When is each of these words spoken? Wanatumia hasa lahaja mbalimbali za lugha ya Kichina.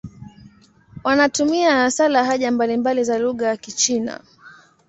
Wanatumia 1.03 1.71
hasa 1.75 2.09
lahaja 2.09 2.51
mbalimbali 2.51 3.03
za 3.03 3.19
lugha 3.19 3.47
ya 3.47 3.57
Kichina. 3.57 4.21